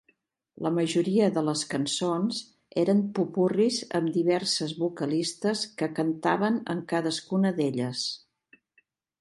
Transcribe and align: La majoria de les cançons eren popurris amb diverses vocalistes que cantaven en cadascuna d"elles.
La 0.67 0.69
majoria 0.75 1.25
de 1.35 1.41
les 1.49 1.61
cançons 1.73 2.39
eren 2.83 3.03
popurris 3.19 3.77
amb 4.01 4.11
diverses 4.17 4.75
vocalistes 4.81 5.63
que 5.83 5.93
cantaven 6.01 6.61
en 6.77 6.85
cadascuna 6.95 7.57
d"elles. 7.61 8.09